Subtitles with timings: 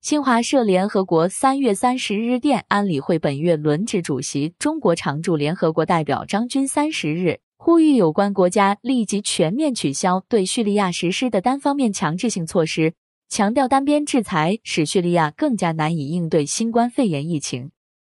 [0.00, 12.94] 新华社联合国三月三十日电安理会本月轮值主席中国常驻联合国代表张军三十日呼吁有关国家立即全面取消对叙利亚实施的单方面强制性措施
[13.28, 17.72] 强调单边制裁使叙利亚更加难以应对新冠肺炎疫情。